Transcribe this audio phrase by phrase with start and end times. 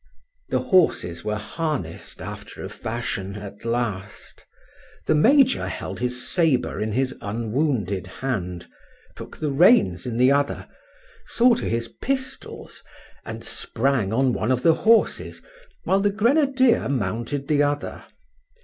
[0.49, 4.47] The horses were harnessed after a fashion at last.
[5.05, 8.65] The major held his sabre in his unwounded hand,
[9.15, 10.67] took the reins in the other,
[11.27, 12.81] saw to his pistols,
[13.25, 15.43] and sprang on one of the horses,
[15.83, 18.03] while the grenadier mounted the other.